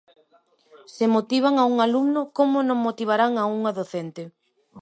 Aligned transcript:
Se 0.95 1.05
motivan 1.15 1.55
a 1.59 1.65
un 1.71 1.75
alumno 1.87 2.21
como 2.37 2.57
non 2.67 2.83
motivarán 2.87 3.31
a 3.37 3.43
unha 3.57 3.71
docente? 3.79 4.23